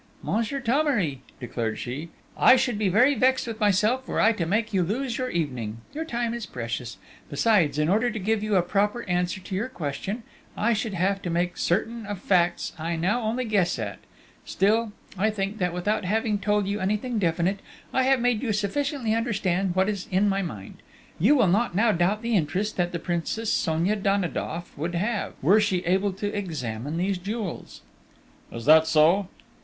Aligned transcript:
"Monsieur 0.23 0.59
Thomery," 0.59 1.21
declared 1.39 1.77
she, 1.77 2.09
"I 2.35 2.55
should 2.55 2.79
be 2.79 2.89
very 2.89 3.13
vexed 3.13 3.45
with 3.45 3.59
myself 3.59 4.07
were 4.07 4.19
I 4.19 4.31
to 4.31 4.47
make 4.47 4.73
you 4.73 4.81
lose 4.81 5.19
your 5.19 5.29
evening... 5.29 5.77
your 5.93 6.05
time 6.05 6.33
is 6.33 6.47
precious; 6.47 6.97
besides, 7.29 7.77
in 7.77 7.87
order 7.87 8.09
to 8.09 8.17
give 8.17 8.41
you 8.41 8.55
a 8.55 8.63
proper 8.63 9.03
answer 9.07 9.39
to 9.41 9.53
your 9.53 9.69
question, 9.69 10.23
I 10.57 10.73
should 10.73 10.95
have 10.95 11.21
to 11.21 11.29
make 11.29 11.55
certain 11.55 12.07
of 12.07 12.17
facts 12.17 12.73
I 12.79 12.93
only 12.95 13.43
now 13.45 13.49
guess 13.51 13.77
at.... 13.77 13.99
Still, 14.43 14.91
I 15.19 15.29
think 15.29 15.59
that 15.59 15.71
without 15.71 16.03
having 16.03 16.39
told 16.39 16.65
you 16.67 16.79
anything 16.79 17.19
definite, 17.19 17.59
I 17.93 18.01
have 18.01 18.19
made 18.19 18.41
you 18.41 18.53
sufficiently 18.53 19.13
understand 19.13 19.75
what 19.75 19.87
is 19.87 20.07
in 20.09 20.27
my 20.27 20.41
mind,... 20.41 20.81
you 21.19 21.35
will 21.35 21.45
not 21.47 21.75
now 21.75 21.91
doubt 21.91 22.23
the 22.23 22.35
interest 22.35 22.75
that 22.77 22.91
the 22.91 22.97
Princess 22.97 23.53
Sonia 23.53 23.95
Danidoff 23.97 24.75
would 24.75 24.95
have, 24.95 25.33
were 25.43 25.59
she 25.59 25.85
able 25.85 26.11
to 26.13 26.35
examine 26.35 26.97
these 26.97 27.19
jewels...." 27.19 27.81
"Is 28.51 28.65
that 28.65 28.87
so?" 28.87 29.27